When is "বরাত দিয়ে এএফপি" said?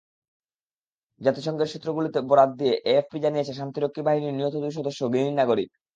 2.29-3.17